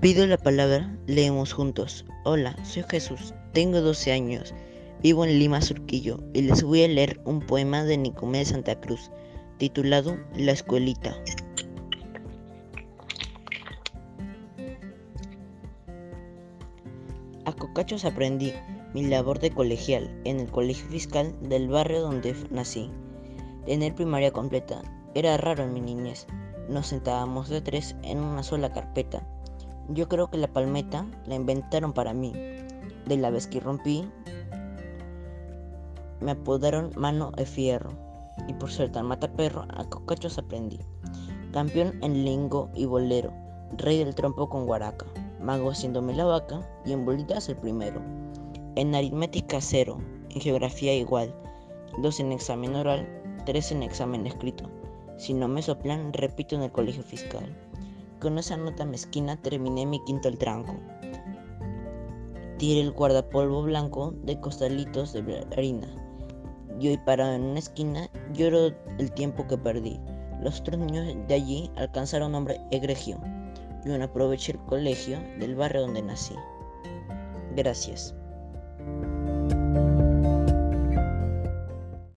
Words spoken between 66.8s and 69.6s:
hoy parado en una esquina lloro el tiempo que